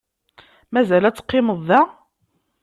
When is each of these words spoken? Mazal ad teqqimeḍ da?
Mazal 0.71 1.03
ad 1.05 1.15
teqqimeḍ 1.15 1.59
da? 1.69 1.81